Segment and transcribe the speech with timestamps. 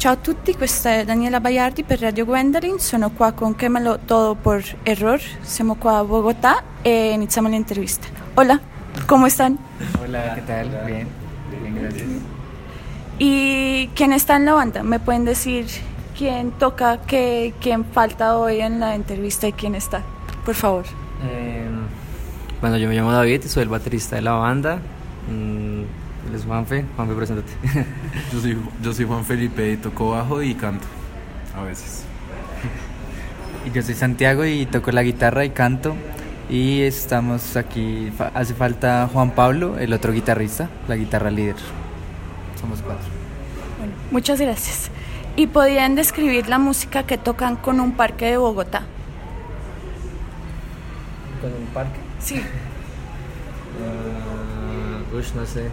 [0.00, 4.34] Ciao a tutti, questa è Daniela Baiardi per Radio Gwendoline, sono qua con Quémalo Todo
[4.34, 8.08] por Error, siamo qua a Bogotá e iniziamo l'intervista.
[8.32, 8.58] Hola,
[9.06, 9.58] ¿cómo están?
[10.02, 10.68] Hola, ¿qué tal?
[10.86, 11.06] Bien,
[11.50, 12.08] bien, gracias.
[13.18, 14.82] ¿Y quién está en la banda?
[14.82, 15.66] ¿Me pueden decir
[16.16, 20.02] quién toca, qué, quién falta hoy en la entrevista y quién está?
[20.46, 20.86] Por favor.
[21.30, 21.68] Eh,
[22.62, 24.80] bueno, yo me llamo David, soy el baterista de la banda.
[26.30, 26.84] Él es Juanfe.
[26.96, 27.52] Juanfe, preséntate.
[28.32, 30.86] Yo soy, yo soy Juan Felipe y toco bajo y canto.
[31.56, 32.04] A veces.
[33.66, 35.94] Y yo soy Santiago y toco la guitarra y canto.
[36.48, 41.56] Y estamos aquí, fa- hace falta Juan Pablo, el otro guitarrista, la guitarra líder.
[42.58, 43.04] Somos cuatro.
[43.78, 44.90] Bueno, muchas gracias.
[45.36, 48.82] ¿Y podrían describir la música que tocan con un parque de Bogotá?
[51.42, 52.00] ¿Con un parque?
[52.18, 52.36] Sí.
[52.36, 52.42] Uh,
[55.12, 55.66] uy, no sé.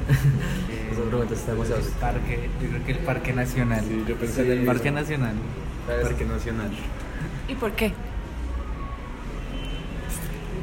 [0.92, 1.82] Esa pregunta está demasiado.
[2.00, 3.84] Parque, yo creo que el Parque Nacional.
[3.88, 5.00] Sí, yo pensé Sí, en el Parque mismo.
[5.00, 5.36] Nacional.
[6.04, 6.70] Parque Nacional.
[7.48, 7.94] ¿Y por qué?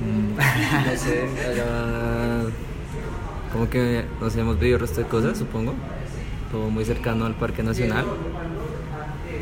[0.05, 2.51] No sé, allá.
[3.53, 5.75] Como que, no sé, hemos vivido el resto de cosas, supongo.
[6.51, 8.05] Todo muy cercano al Parque Nacional.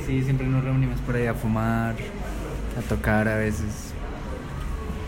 [0.06, 1.94] Sí, siempre nos reunimos por ahí a fumar,
[2.78, 3.92] a tocar a veces.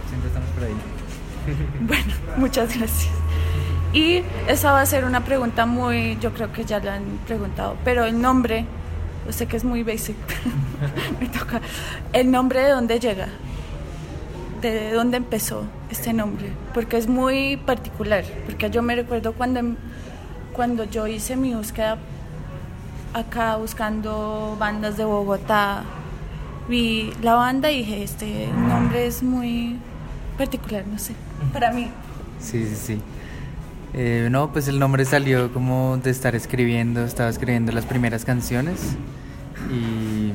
[0.08, 0.74] Siempre estamos por ahí.
[1.80, 3.10] Bueno, muchas gracias.
[3.94, 7.76] Y esa va a ser una pregunta muy, yo creo que ya la han preguntado,
[7.84, 8.64] pero el nombre,
[9.24, 10.16] yo sé que es muy basic,
[11.20, 11.60] me toca.
[12.12, 13.28] ¿El nombre de dónde llega?
[14.60, 16.48] ¿De dónde empezó este nombre?
[16.72, 19.76] Porque es muy particular, porque yo me recuerdo cuando, em-
[20.52, 21.96] cuando yo hice mi búsqueda
[23.12, 25.84] acá buscando bandas de Bogotá,
[26.68, 29.76] vi la banda y dije, este nombre es muy
[30.36, 31.14] particular, no sé,
[31.52, 31.88] para mí.
[32.40, 33.00] Sí, sí, sí.
[33.94, 38.96] Eh, no, pues el nombre salió como de estar escribiendo, estaba escribiendo las primeras canciones
[39.70, 40.32] y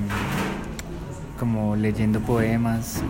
[1.37, 3.01] como leyendo poemas.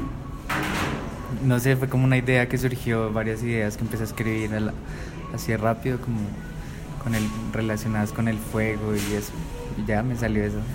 [1.44, 4.60] No sé, fue como una idea que surgió, varias ideas que empecé a escribir a
[4.60, 4.74] la-
[5.34, 6.18] así rápido, como
[7.04, 7.24] con el,
[7.54, 9.32] relacionadas con el fuego y eso.
[9.78, 10.60] Y ya me salió eso.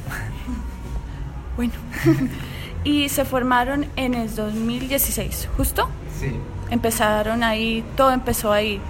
[1.57, 1.73] Bueno,
[2.85, 5.89] y se formaron en el 2016, ¿justo?
[6.19, 6.33] Sí.
[6.69, 8.81] Empezaron ahí, todo empezó ahí,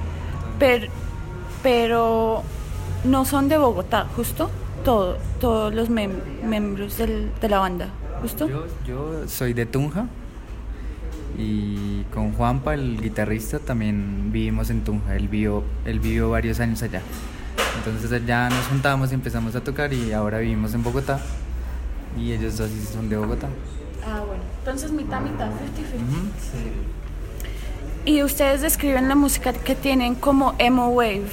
[0.59, 0.87] pero,
[1.63, 2.43] pero
[3.05, 4.51] no son de Bogotá, ¿justo?
[4.85, 7.89] Todo, todos los mem- miembros del- de la banda,
[8.21, 8.49] ¿justo?
[8.49, 10.07] Yo, yo soy de Tunja
[11.39, 15.17] y con Juanpa, el guitarrista, también vivimos en Tunja.
[15.17, 17.01] Él vivió, él vivió varios años allá.
[17.79, 21.19] Entonces allá nos juntamos y empezamos a tocar y ahora vivimos en Bogotá.
[22.19, 23.49] Y ellos dos sí son de Bogotá.
[24.07, 25.51] Ah, bueno, entonces mitad, mitad, 50-50.
[25.97, 26.29] Ujú.
[28.07, 31.25] Y ustedes describen la música que tienen como emo wave,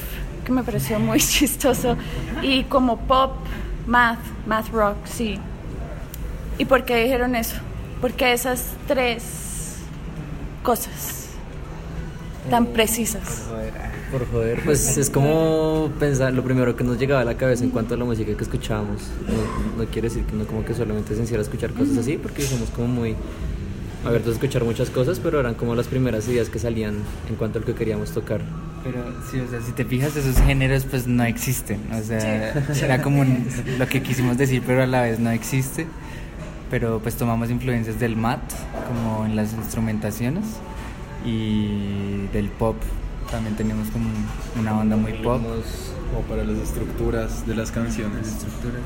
[0.45, 1.97] que me pareció muy chistoso,
[2.41, 3.33] y como pop,
[3.87, 5.37] math, math rock, sí.
[6.57, 7.57] ¿Y por qué dijeron eso?
[7.99, 9.77] Porque esas tres
[10.63, 11.29] cosas
[12.49, 13.47] tan precisas.
[14.11, 17.69] Por joder, pues es como pensar lo primero que nos llegaba a la cabeza en
[17.69, 19.03] cuanto a la música que escuchábamos.
[19.27, 22.17] No, no quiere decir que no como que solamente se encierra a escuchar cosas así,
[22.17, 23.15] porque somos como muy
[24.06, 26.95] abiertos a escuchar muchas cosas, pero eran como las primeras ideas que salían
[27.29, 28.41] en cuanto a lo que queríamos tocar.
[28.84, 31.79] Pero sí, o sea, si te fijas, esos géneros pues no existen.
[31.94, 33.47] O sea, era como un-
[33.79, 35.85] lo que quisimos decir, pero a la vez no existe.
[36.72, 38.40] Pero pues tomamos influencias del mat,
[38.88, 40.45] como en las instrumentaciones,
[41.25, 42.75] y del pop.
[43.29, 44.09] También tenemos como
[44.59, 45.41] una onda muy pop.
[45.41, 48.28] Como para las estructuras de las las canciones.
[48.28, 48.81] estructuras.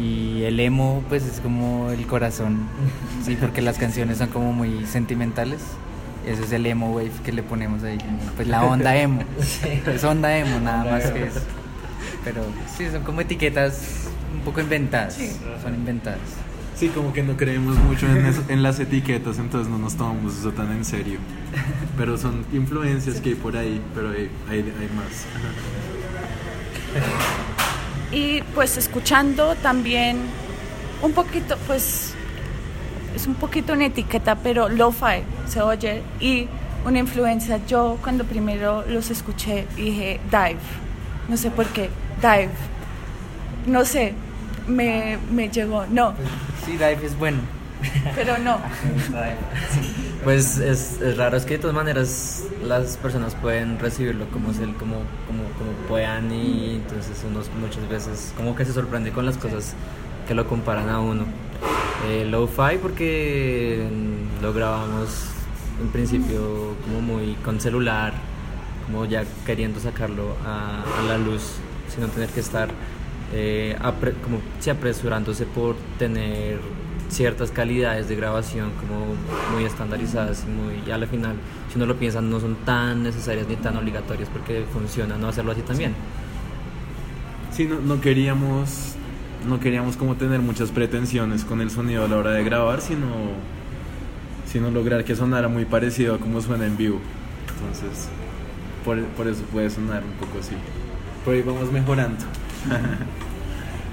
[0.00, 2.58] Y el emo pues es como el corazón,
[3.24, 5.60] sí, porque las canciones son como muy sentimentales.
[6.26, 9.22] Eso es el emo wave que le ponemos ahí, como, pues la onda emo.
[9.86, 11.40] Es onda emo, nada más que eso.
[12.22, 12.42] Pero
[12.76, 15.18] sí, son como etiquetas un poco inventadas.
[15.62, 16.18] Son inventadas.
[16.76, 20.38] Sí, como que no creemos mucho en, eso- en las etiquetas, entonces no nos tomamos
[20.38, 21.18] eso tan en serio.
[21.96, 25.26] Pero son influencias que hay por ahí, pero hay, hay, hay más.
[28.12, 30.18] Y pues escuchando también
[31.02, 32.14] un poquito, pues
[33.14, 36.48] es un poquito una etiqueta, pero lo-fi se oye y
[36.84, 37.60] una influencia.
[37.66, 40.56] Yo cuando primero los escuché dije dive,
[41.28, 41.90] no sé por qué,
[42.22, 42.50] dive,
[43.66, 44.14] no sé,
[44.66, 46.14] me, me llegó, no,
[46.64, 47.38] Sí, Dive es bueno.
[48.14, 48.58] pero no.
[50.24, 54.58] Pues es, es raro, es que de todas maneras las personas pueden recibirlo como, es
[54.58, 59.24] el, como, como, como puedan y entonces uno muchas veces como que se sorprende con
[59.24, 59.74] las cosas
[60.26, 61.24] que lo comparan a uno.
[62.08, 63.88] Eh, Lo-fi porque
[64.42, 65.26] lo grabamos
[65.80, 68.12] en principio como muy con celular,
[68.86, 71.42] como ya queriendo sacarlo a, a la luz
[71.92, 72.68] sin no tener que estar
[73.32, 76.58] eh, apre- como sí, apresurándose por tener
[77.08, 79.06] ciertas calidades de grabación como
[79.54, 81.36] muy estandarizadas y muy y al final
[81.70, 85.52] si uno lo piensa no son tan necesarias ni tan obligatorias porque funciona no hacerlo
[85.52, 85.94] así también
[87.50, 88.94] Sí, no, no queríamos
[89.48, 93.06] no queríamos como tener muchas pretensiones con el sonido a la hora de grabar, sino
[94.46, 97.00] sino lograr que sonara muy parecido a como suena en vivo.
[97.48, 98.08] Entonces,
[98.84, 100.54] por, por eso puede sonar un poco así.
[101.24, 102.24] Por ahí vamos mejorando.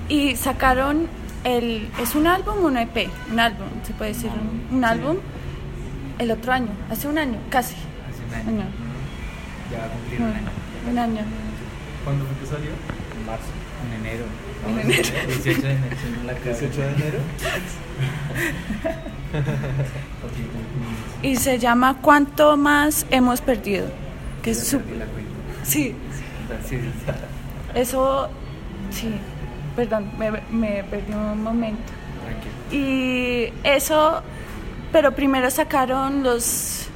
[0.07, 1.07] Y sacaron
[1.45, 1.87] el.
[2.01, 3.07] ¿Es un álbum o un EP?
[3.31, 4.29] Un álbum, se puede decir.
[4.71, 5.17] Un, un álbum
[6.19, 7.75] el otro año, hace un año, casi.
[7.75, 8.61] Hace un año.
[8.61, 8.69] Año.
[9.71, 10.51] Ya va a cumplir un año.
[10.91, 11.21] Un año.
[12.03, 12.69] ¿Cuándo fue que salió?
[12.69, 13.45] En marzo.
[13.85, 14.25] En enero.
[14.67, 15.09] En enero.
[15.27, 15.95] 18 de enero.
[16.01, 16.59] sí, en la casa.
[16.61, 17.19] 18 de enero.
[21.21, 23.87] Y se llama ¿Cuánto más hemos perdido?
[24.43, 24.81] Que es su-
[25.63, 25.95] sí.
[27.73, 28.29] eso.
[28.91, 29.09] Sí,
[29.75, 31.91] perdón, me, me perdí un momento.
[32.23, 32.53] Tranquilo.
[32.71, 34.21] Y eso,
[34.91, 36.87] pero primero sacaron los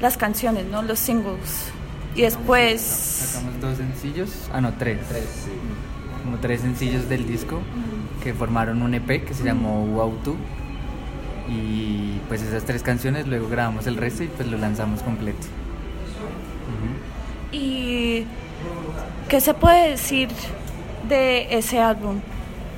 [0.00, 0.82] las canciones, ¿no?
[0.82, 1.70] Los singles.
[2.14, 4.30] Y después Sacamos dos sencillos.
[4.52, 4.98] Ah, no, tres.
[6.22, 7.60] Como tres sencillos del disco
[8.22, 10.36] que formaron un EP que se llamó Wow Tú.
[11.48, 15.46] Y pues esas tres canciones, luego grabamos el resto y pues lo lanzamos completo.
[17.52, 18.24] ¿Y
[19.28, 20.28] qué se puede decir
[21.08, 22.20] de ese álbum?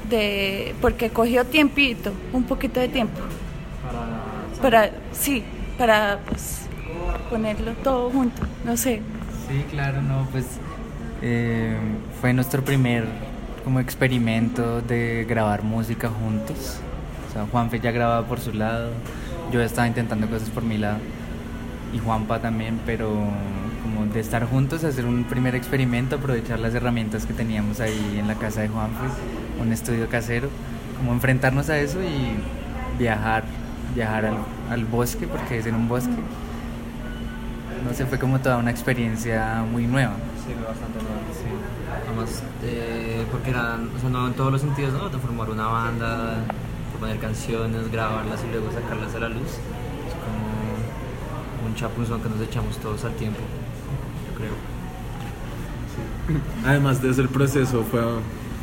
[0.08, 3.20] De, porque cogió tiempito, un poquito de tiempo.
[4.62, 5.43] Para, sí,
[5.76, 6.67] para pues,
[7.28, 9.02] ponerlo todo junto, no sé.
[9.49, 10.46] Sí, claro, no, pues
[11.23, 11.76] eh,
[12.20, 13.05] fue nuestro primer
[13.64, 16.78] como experimento de grabar música juntos.
[17.28, 18.90] O sea, Juanfe ya grababa por su lado,
[19.52, 20.99] yo estaba intentando cosas por mi lado
[21.93, 23.11] y Juanpa también, pero
[23.87, 28.27] como de estar juntos, hacer un primer experimento, aprovechar las herramientas que teníamos ahí en
[28.27, 29.06] la casa de Juanfe,
[29.61, 30.49] un estudio casero,
[30.97, 33.44] como enfrentarnos a eso y viajar,
[33.94, 34.33] viajar
[34.71, 36.17] al, bosque, porque es en un bosque.
[37.87, 40.15] No sé, fue como toda una experiencia muy nueva.
[40.44, 41.21] Sí, bastante nuevo.
[42.09, 45.09] Además, eh, porque eran, o sea, no en todos los sentidos, ¿no?
[45.09, 46.38] De formar una banda,
[46.99, 49.53] poner canciones, grabarlas y luego sacarlas a la luz.
[50.09, 53.38] Es como un chapuzón que nos echamos todos al tiempo,
[54.37, 54.53] creo.
[56.65, 58.00] Además de ese el proceso fue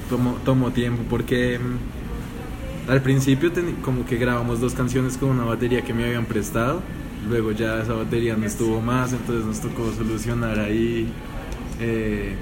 [0.10, 5.82] tomó, tomó tiempo porque mm, al principio como que grabamos dos canciones con una batería
[5.82, 6.82] que me habían prestado,
[7.28, 11.12] luego ya esa batería no estuvo más, entonces nos tocó solucionar ahí.
[11.80, 12.36] eh,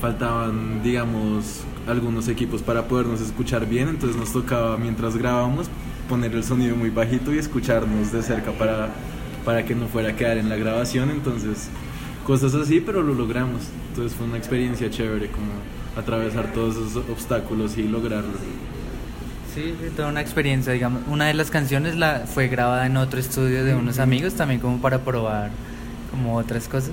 [0.00, 5.68] faltaban, digamos, algunos equipos para podernos escuchar bien, entonces nos tocaba mientras grabábamos
[6.08, 8.90] poner el sonido muy bajito y escucharnos de cerca para,
[9.44, 11.68] para que no fuera a quedar en la grabación, entonces
[12.28, 13.62] cosas así, pero lo logramos.
[13.88, 15.48] Entonces fue una experiencia chévere como
[15.96, 18.34] atravesar todos esos obstáculos y lograrlo.
[19.54, 21.02] Sí, fue toda una experiencia, digamos.
[21.08, 24.78] Una de las canciones la, fue grabada en otro estudio de unos amigos, también como
[24.78, 25.50] para probar
[26.10, 26.92] como otras cosas.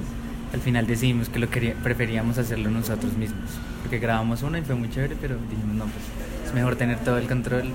[0.54, 3.50] Al final decidimos que lo quería, preferíamos hacerlo nosotros mismos,
[3.82, 7.18] porque grabamos una y fue muy chévere, pero dijimos, no, pues es mejor tener todo
[7.18, 7.66] el control.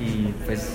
[0.00, 0.72] Y pues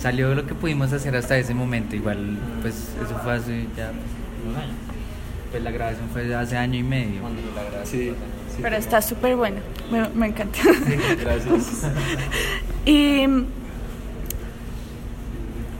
[0.00, 1.94] salió lo que pudimos hacer hasta ese momento.
[1.94, 2.74] Igual, pues
[3.04, 4.89] eso fue hace ya pues, un año.
[5.50, 7.22] Pues la grabación fue hace año y medio.
[7.84, 8.12] Sí,
[8.62, 9.60] Pero está súper buena,
[9.90, 10.58] me, me encanta.
[11.20, 11.82] gracias.
[12.86, 13.24] y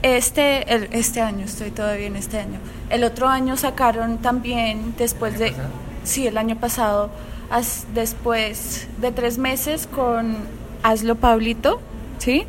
[0.01, 2.59] este, el- este año, estoy todavía en este año.
[2.89, 5.51] El otro año sacaron también, después ¿El de...
[5.51, 5.69] pasado?
[6.03, 7.11] Sí, el año pasado,
[7.51, 10.37] as- después de tres meses con
[10.83, 11.79] Hazlo Pablito,
[12.17, 12.45] ¿sí?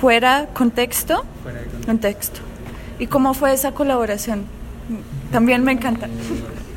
[0.00, 1.86] Fuera contexto, Fuera de contexto.
[1.86, 2.40] contexto.
[2.98, 4.44] ¿Y cómo fue esa colaboración?
[5.30, 6.08] También me encanta.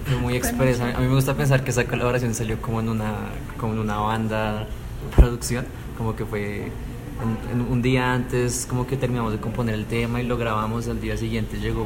[0.09, 0.89] Fue muy expresa.
[0.95, 3.13] A mí me gusta pensar que esa colaboración salió como en una,
[3.57, 4.67] como en una banda
[5.15, 5.65] producción,
[5.97, 10.21] como que fue en- en un día antes, como que terminamos de componer el tema
[10.21, 10.87] y lo grabamos.
[10.87, 11.85] Al día siguiente llegó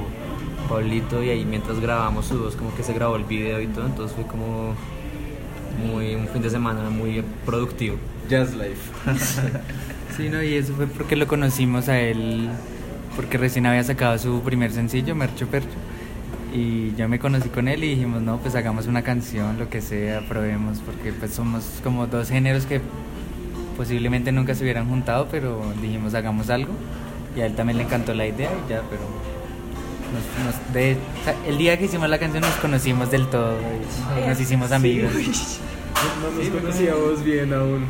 [0.70, 3.86] Pablito y ahí mientras grabamos su voz, como que se grabó el video y todo.
[3.86, 4.74] Entonces fue como
[5.88, 7.98] muy un fin de semana muy productivo.
[8.30, 8.92] Jazz Life.
[10.16, 12.48] Sí, no, y eso fue porque lo conocimos a él,
[13.16, 15.70] porque recién había sacado su primer sencillo, Mercho Percho.
[16.54, 19.82] Y yo me conocí con él y dijimos, no, pues hagamos una canción, lo que
[19.82, 22.80] sea, probemos, porque pues somos como dos géneros que
[23.76, 26.72] posiblemente nunca se hubieran juntado, pero dijimos, hagamos algo.
[27.36, 29.02] Y a él también le encantó la idea y ya, pero
[30.14, 33.56] nos- nos- de- o sea, el día que hicimos la canción nos conocimos del todo,
[34.24, 35.12] y nos hicimos amigos.
[36.22, 37.86] No nos conocíamos bien aún.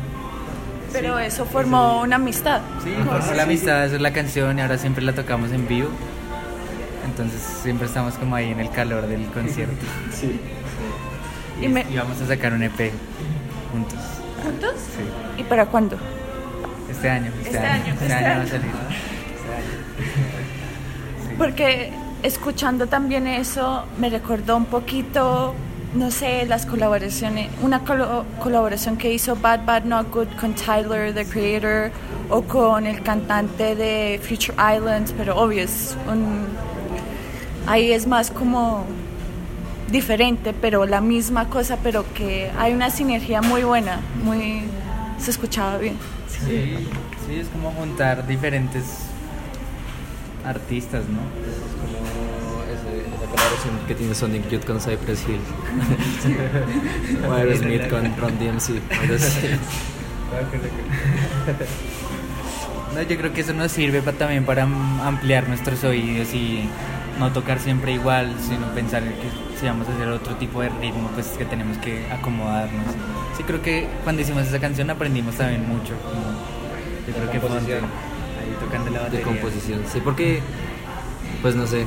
[0.92, 2.60] Pero eso formó una amistad.
[2.84, 5.88] Sí, formó la amistad, esa es la canción y ahora siempre la tocamos en vivo.
[7.14, 9.84] Entonces siempre estamos como ahí en el calor del concierto.
[10.12, 10.40] Sí.
[11.60, 12.90] Y, Y me- y vamos a sacar un EP
[13.72, 13.98] juntos
[14.42, 14.72] juntos?
[14.76, 15.40] Sí.
[15.40, 15.96] ¿Y para cuándo?
[16.90, 18.66] Este año, este, Este año, año, este este año va a salir.
[18.66, 21.28] Este año.
[21.28, 21.34] Sí.
[21.38, 21.92] Porque
[22.22, 25.54] escuchando también eso me recordó un poquito,
[25.94, 31.14] no sé, las colaboraciones, una colo- colaboración que hizo Bad Bad Not Good con Tyler,
[31.14, 31.90] the creator,
[32.30, 36.46] o con el cantante de Future Islands, pero obvio es un,
[37.66, 38.84] ahí es más como
[39.90, 44.62] diferente, pero la misma cosa, pero que hay una sinergia muy buena, muy
[45.18, 45.96] se escuchaba bien.
[46.28, 46.74] Sí,
[47.26, 48.82] sí, es como juntar diferentes
[50.44, 51.18] artistas, ¿no?
[51.80, 55.40] Como ese- esa colaboración que tiene Sonic Youth con Cypress Hill.
[57.28, 58.80] o Aerosmith con Ron DMC.
[62.94, 66.68] No, yo creo que eso nos sirve pa- también para am- ampliar nuestros oídos y
[67.18, 71.08] no tocar siempre igual, sino pensar que si vamos a hacer otro tipo de ritmo,
[71.14, 72.86] pues que tenemos que acomodarnos.
[73.36, 75.94] Sí, creo que cuando hicimos esa canción aprendimos también mucho.
[76.02, 76.54] como-
[77.06, 79.24] yo creo que fue ahí tocando la De batería.
[79.26, 79.82] composición.
[79.92, 80.40] Sí, porque,
[81.42, 81.86] pues no sé,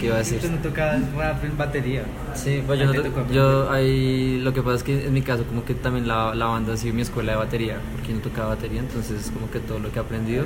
[0.00, 0.40] ¿qué iba a decir?
[0.40, 2.02] Tú no tocabas rap en batería.
[2.34, 5.22] Sí, pues yo, ¿A no tocó yo ahí lo que pasa es que en mi
[5.22, 8.14] caso como que también la, la banda ha sido mi escuela de batería, porque yo
[8.16, 10.44] no tocaba batería, entonces como que todo lo que he aprendido,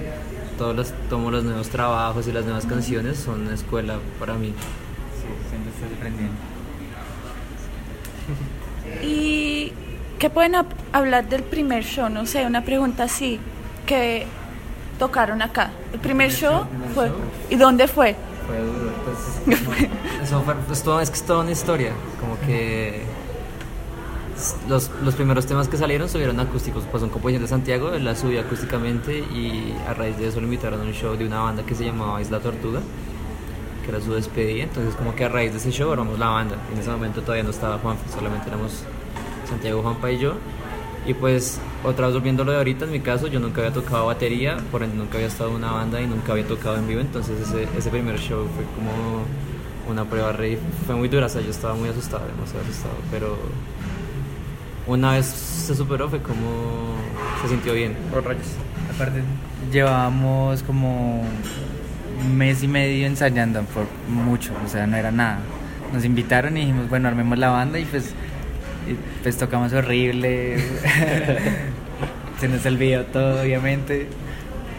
[0.59, 4.49] todos los, tomo los nuevos trabajos y las nuevas canciones son una escuela para mí.
[4.49, 6.35] Sí, siempre estás aprendiendo.
[9.02, 9.73] ¿Y
[10.19, 12.09] qué pueden hab- hablar del primer show?
[12.09, 13.38] No sé, una pregunta así,
[13.87, 14.26] que
[14.99, 15.71] tocaron acá.
[15.93, 16.64] El primer show
[16.95, 17.11] fue...
[17.50, 18.17] ¿Y dónde fue?
[18.47, 18.90] Fue duro,
[20.23, 23.03] eso todo- es que es toda una historia, como que
[24.69, 28.41] los, los primeros temas que salieron subieron acústicos, pues son composiciones de Santiago, las subió
[28.41, 31.75] acústicamente y a raíz de eso lo invitaron a un show de una banda que
[31.75, 32.81] se llamaba Isla Tortuga,
[33.85, 36.57] que era su despedida, entonces como que a raíz de ese show armamos la banda,
[36.73, 38.83] en ese momento todavía no estaba Juanfe, solamente éramos
[39.49, 40.35] Santiago, Juanpa y yo,
[41.09, 44.07] y pues otra vez volviendo lo de ahorita, en mi caso yo nunca había tocado
[44.07, 47.00] batería, por ende nunca había estado en una banda y nunca había tocado en vivo,
[47.00, 49.25] entonces ese, ese primer show fue como
[49.88, 53.38] una prueba re, fue muy dura, o sea, yo estaba muy asustado, demasiado asustado, pero
[54.87, 56.95] una vez se superó fue como
[57.41, 57.97] se sintió bien.
[58.95, 59.23] Aparte,
[59.73, 61.23] llevábamos como
[62.21, 65.38] un mes y medio ensayando por mucho, o sea, no era nada.
[65.91, 68.12] Nos invitaron y dijimos, bueno, armemos la banda y pues,
[68.92, 70.57] y, pues tocamos horrible.
[72.40, 74.07] Se nos olvidó todo, obviamente,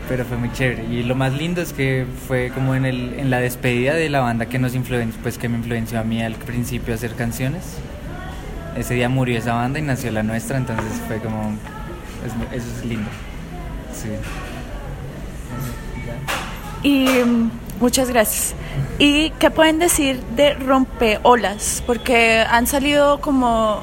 [0.08, 0.86] pero fue muy chévere.
[0.86, 4.22] Y lo más lindo es que fue como en, el, en la despedida de la
[4.22, 7.64] banda que nos influenció, pues que me influenció a mí al principio a hacer canciones.
[8.78, 11.52] Ese día murió esa banda y nació la nuestra, entonces fue como,
[12.54, 13.10] es- eso es lindo.
[13.94, 14.10] Sí.
[16.84, 17.52] Y mm,
[17.82, 18.56] muchas gracias.
[19.00, 21.84] ¿Y qué pueden decir de Rompeolas?
[21.86, 23.82] Porque han salido como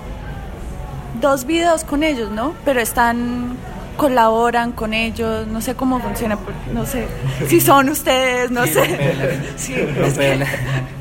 [1.20, 2.54] dos videos con ellos, ¿no?
[2.64, 3.56] Pero están
[3.96, 6.36] colaboran con ellos, no sé cómo funciona,
[6.72, 7.06] no sé
[7.48, 8.80] si son ustedes, no Sí, sé.
[8.86, 9.36] Rompeolas.
[9.56, 10.48] Sí, es que Rompeolas.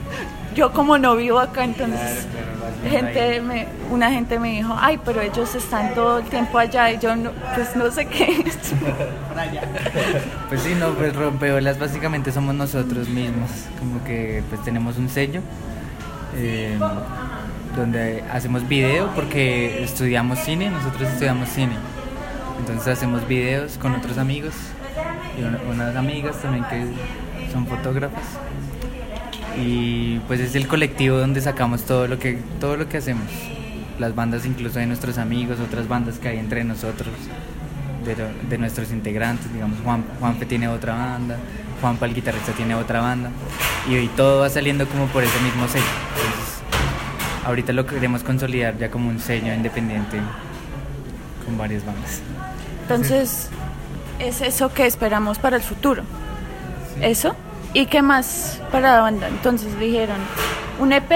[0.55, 2.25] yo como no vivo acá, entonces
[2.81, 6.91] Claro, gente me, una gente me dijo, ay, pero ellos están todo el tiempo allá
[6.91, 8.57] y yo no, pues no sé qué es.
[10.49, 15.41] Pues sí, no, pues rompeolas básicamente somos nosotros mismos, como que pues tenemos un sello
[16.37, 16.77] eh,
[17.75, 21.73] donde hacemos video porque estudiamos cine, nosotros estudiamos cine,
[22.59, 24.53] entonces hacemos videos con otros amigos
[25.39, 28.23] y una- unas amigas también que son fotógrafas.
[29.57, 33.27] Y pues es el colectivo donde sacamos todo lo que todo lo que hacemos,
[33.99, 37.13] las bandas incluso de nuestros amigos, otras bandas que hay entre nosotros
[38.05, 38.15] de,
[38.49, 41.37] de nuestros integrantes, digamos, Juan, Juanfe tiene otra banda,
[41.81, 43.29] Juanpa el guitarrista tiene otra banda,
[43.89, 45.83] y hoy todo va saliendo como por ese mismo sello.
[47.45, 50.19] Ahorita lo queremos consolidar ya como un sello independiente
[51.45, 52.21] con varias bandas.
[52.81, 53.49] Entonces,
[54.19, 56.03] es eso que esperamos para el futuro.
[57.01, 57.35] ¿Eso?
[57.73, 59.27] ¿Y qué más para la banda?
[59.27, 60.17] Entonces dijeron,
[60.79, 61.11] un EP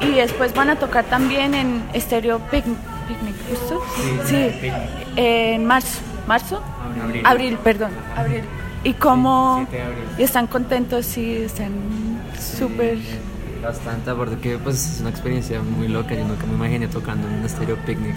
[0.00, 2.76] y después van a tocar también en Stereo Picnic,
[3.08, 3.82] Picnic, ¿justo?
[4.26, 4.72] Sí, Picnic.
[5.16, 6.00] en marzo.
[6.26, 6.60] ¿Marzo?
[7.02, 7.22] Abril.
[7.24, 7.92] Abril, perdón.
[8.16, 8.42] Abril.
[8.82, 9.60] ¿Y cómo?
[9.60, 10.04] Sí, 7 de abril.
[10.18, 11.06] ¿Y están contentos?
[11.06, 11.72] Sí, están
[12.38, 12.98] súper...
[13.66, 17.34] Bastante, aparte que pues es una experiencia muy loca, yo nunca me imaginé tocando en
[17.34, 18.14] un estéreo picnic.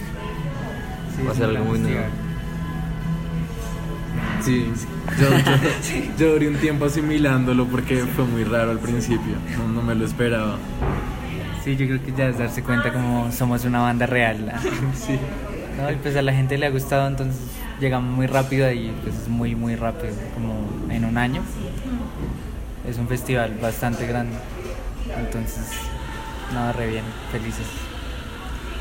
[1.15, 2.03] Sí, Va a ser algo muy nuevo.
[4.41, 4.72] Sí,
[5.20, 9.82] yo, yo, yo duré un tiempo asimilándolo porque fue muy raro al principio, no, no
[9.82, 10.58] me lo esperaba.
[11.63, 14.53] Sí, yo creo que ya es darse cuenta como somos una banda real.
[14.94, 15.18] Sí.
[15.82, 17.41] No, y pues a la gente le ha gustado, entonces
[17.79, 21.41] llegamos muy rápido ahí, pues es muy, muy rápido, como en un año.
[22.88, 24.36] Es un festival bastante grande,
[25.20, 25.68] entonces,
[26.54, 27.68] nada, re bien, felices.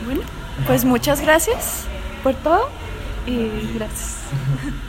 [0.04, 0.22] Bueno,
[0.66, 1.84] pues muchas gracias
[2.22, 2.68] por todo
[3.26, 4.16] y gracias.